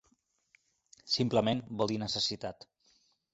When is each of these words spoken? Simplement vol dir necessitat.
Simplement 1.15 1.61
vol 1.83 1.93
dir 1.93 2.01
necessitat. 2.05 2.67